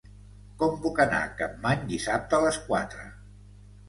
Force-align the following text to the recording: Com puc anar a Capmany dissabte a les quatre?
Com 0.61 0.77
puc 0.85 1.01
anar 1.03 1.19
a 1.25 1.35
Capmany 1.41 1.83
dissabte 1.91 2.39
a 2.39 2.39
les 2.47 2.57
quatre? 2.71 3.07